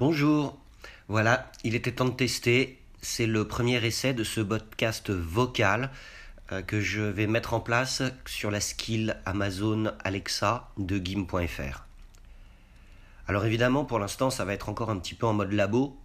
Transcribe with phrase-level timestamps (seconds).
[0.00, 0.56] Bonjour.
[1.08, 2.78] Voilà, il était temps de tester.
[3.02, 5.90] C'est le premier essai de ce podcast vocal
[6.52, 11.84] euh, que je vais mettre en place sur la skill Amazon Alexa de Gim.fr.
[13.28, 15.98] Alors évidemment, pour l'instant, ça va être encore un petit peu en mode labo.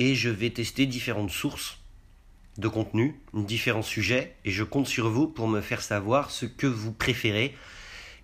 [0.00, 1.78] Et je vais tester différentes sources
[2.58, 6.66] de contenu, différents sujets, et je compte sur vous pour me faire savoir ce que
[6.66, 7.54] vous préférez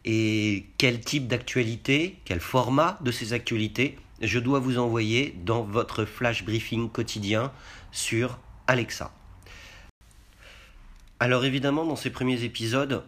[0.05, 6.05] et quel type d'actualité, quel format de ces actualités je dois vous envoyer dans votre
[6.05, 7.52] flash briefing quotidien
[7.91, 9.12] sur Alexa.
[11.20, 13.05] Alors évidemment, dans ces premiers épisodes,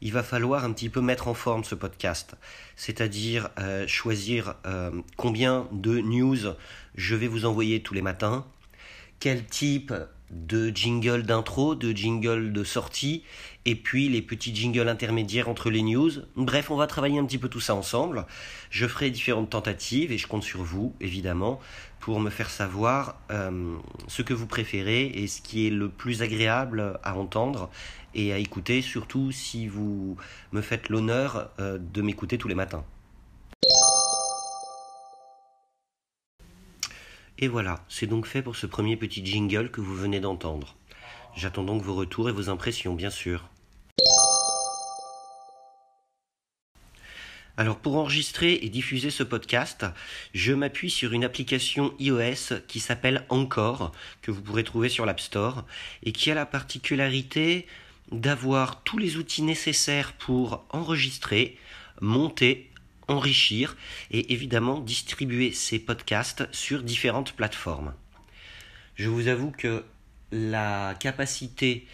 [0.00, 2.34] il va falloir un petit peu mettre en forme ce podcast,
[2.74, 6.38] c'est-à-dire euh, choisir euh, combien de news
[6.96, 8.44] je vais vous envoyer tous les matins,
[9.20, 9.94] quel type
[10.32, 13.22] de jingle d'intro, de jingle de sortie,
[13.64, 16.10] et puis les petits jingles intermédiaires entre les news.
[16.36, 18.26] Bref, on va travailler un petit peu tout ça ensemble.
[18.70, 21.60] Je ferai différentes tentatives et je compte sur vous, évidemment,
[22.00, 23.76] pour me faire savoir euh,
[24.08, 27.70] ce que vous préférez et ce qui est le plus agréable à entendre
[28.14, 30.16] et à écouter, surtout si vous
[30.50, 32.84] me faites l'honneur euh, de m'écouter tous les matins.
[37.38, 40.76] Et voilà, c'est donc fait pour ce premier petit jingle que vous venez d'entendre.
[41.34, 43.48] J'attends donc vos retours et vos impressions, bien sûr.
[47.58, 49.84] Alors pour enregistrer et diffuser ce podcast,
[50.32, 55.20] je m'appuie sur une application iOS qui s'appelle Encore, que vous pourrez trouver sur l'App
[55.20, 55.64] Store,
[56.02, 57.66] et qui a la particularité
[58.10, 61.58] d'avoir tous les outils nécessaires pour enregistrer,
[62.00, 62.71] monter
[63.08, 63.76] enrichir
[64.10, 67.94] et évidemment distribuer ces podcasts sur différentes plateformes.
[68.94, 69.84] Je vous avoue que
[70.30, 71.86] la capacité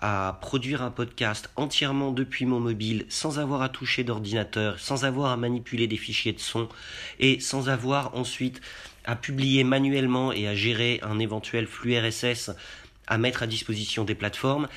[0.00, 5.30] à produire un podcast entièrement depuis mon mobile sans avoir à toucher d'ordinateur, sans avoir
[5.30, 6.68] à manipuler des fichiers de son
[7.18, 8.60] et sans avoir ensuite
[9.04, 12.50] à publier manuellement et à gérer un éventuel flux RSS
[13.06, 14.68] à mettre à disposition des plateformes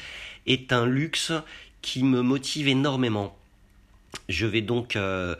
[0.45, 1.33] est un luxe
[1.81, 3.37] qui me motive énormément.
[4.27, 5.35] Je vais donc euh,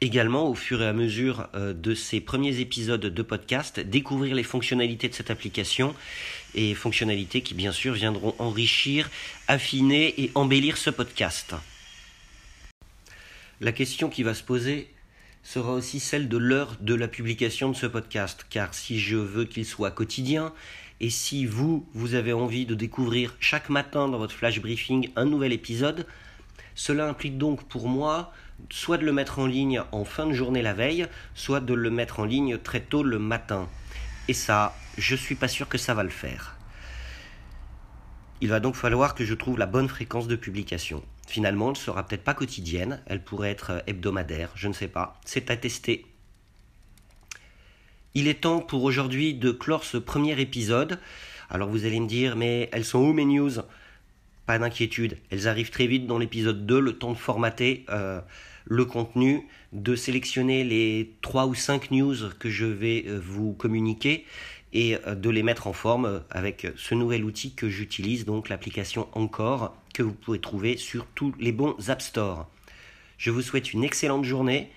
[0.00, 4.42] également, au fur et à mesure euh, de ces premiers épisodes de podcast, découvrir les
[4.42, 5.94] fonctionnalités de cette application
[6.54, 9.10] et fonctionnalités qui, bien sûr, viendront enrichir,
[9.48, 11.54] affiner et embellir ce podcast.
[13.60, 14.88] La question qui va se poser
[15.42, 19.44] sera aussi celle de l'heure de la publication de ce podcast, car si je veux
[19.44, 20.52] qu'il soit quotidien,
[21.00, 25.24] et si vous, vous avez envie de découvrir chaque matin dans votre flash briefing un
[25.24, 26.06] nouvel épisode,
[26.74, 28.32] cela implique donc pour moi
[28.68, 31.90] soit de le mettre en ligne en fin de journée la veille, soit de le
[31.90, 33.68] mettre en ligne très tôt le matin.
[34.28, 36.56] Et ça, je suis pas sûr que ça va le faire.
[38.40, 41.02] Il va donc falloir que je trouve la bonne fréquence de publication.
[41.26, 45.20] Finalement, elle ne sera peut-être pas quotidienne, elle pourrait être hebdomadaire, je ne sais pas.
[45.24, 46.06] C'est à tester.
[48.14, 50.98] Il est temps pour aujourd'hui de clore ce premier épisode.
[51.48, 53.52] Alors vous allez me dire, mais elles sont où mes news?
[54.50, 57.84] Pas d'inquiétude, elles arrivent très vite dans l'épisode 2, le temps de formater.
[57.88, 58.20] Euh,
[58.64, 64.26] le contenu, de sélectionner les 3 ou 5 news que je vais euh, vous communiquer
[64.72, 69.06] et euh, de les mettre en forme avec ce nouvel outil que j'utilise, donc l'application
[69.12, 72.50] Encore, que vous pouvez trouver sur tous les bons App Store.
[73.18, 74.72] Je vous souhaite une excellente journée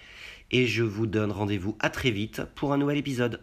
[0.51, 3.41] et je vous donne rendez-vous à très vite pour un nouvel épisode.